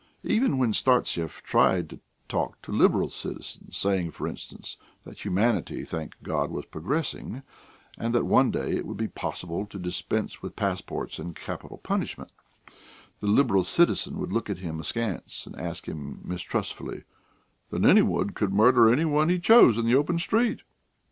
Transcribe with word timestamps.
Even 0.23 0.57
when 0.57 0.73
Startsev 0.73 1.43
tried 1.43 1.87
to 1.91 1.99
talk 2.27 2.59
to 2.63 2.71
liberal 2.71 3.07
citizens, 3.11 3.77
saying, 3.77 4.09
for 4.09 4.27
instance, 4.27 4.77
that 5.03 5.23
humanity, 5.23 5.85
thank 5.85 6.15
God, 6.23 6.49
was 6.49 6.65
progressing, 6.65 7.43
and 7.99 8.11
that 8.15 8.25
one 8.25 8.49
day 8.49 8.71
it 8.71 8.87
would 8.87 8.97
be 8.97 9.07
possible 9.07 9.67
to 9.67 9.77
dispense 9.77 10.41
with 10.41 10.55
passports 10.55 11.19
and 11.19 11.35
capital 11.35 11.77
punishment, 11.77 12.31
the 13.19 13.27
liberal 13.27 13.63
citizen 13.63 14.17
would 14.17 14.33
look 14.33 14.49
at 14.49 14.57
him 14.57 14.79
askance 14.79 15.45
and 15.45 15.55
ask 15.61 15.85
him 15.87 16.19
mistrustfully: 16.23 17.03
"Then 17.69 17.85
any 17.85 18.01
one 18.01 18.31
could 18.31 18.51
murder 18.55 18.89
any 18.91 19.05
one 19.05 19.29
he 19.29 19.37
chose 19.37 19.77
in 19.77 19.85
the 19.85 19.93
open 19.97 20.17
street?" 20.17 20.63